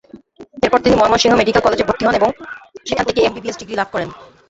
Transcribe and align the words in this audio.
এরপর 0.63 0.79
তিনি 0.83 0.95
ময়মনসিংহ 0.97 1.33
মেডিক্যাল 1.37 1.63
কলেজে 1.63 1.87
ভর্তি 1.87 2.03
হন 2.05 2.15
এবং 2.19 2.29
সেখান 2.85 3.05
থেকে 3.09 3.19
এমবিবিএস 3.21 3.59
ডিগ্রী 3.59 3.75
লাভ 3.77 3.89
করেন। 3.93 4.09